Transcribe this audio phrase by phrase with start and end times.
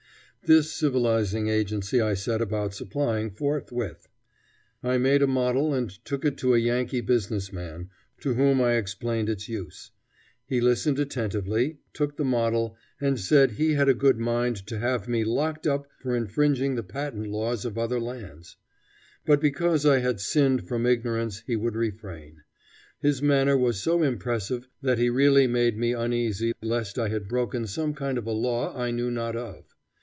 [0.43, 4.09] This civilizing agency I set about supplying forthwith.
[4.83, 7.91] I made a model and took it to a Yankee business man,
[8.21, 9.91] to whom I explained its use.
[10.47, 15.07] He listened attentively, took the model, and said he had a good mind to have
[15.07, 18.57] me locked up for infringing the patent laws of other lands;
[19.27, 22.41] but because I had sinned from ignorance he would refrain.
[22.99, 27.67] His manner was so impressive that he really made me uneasy lest I had broken
[27.67, 29.75] some kind of a law I knew not of.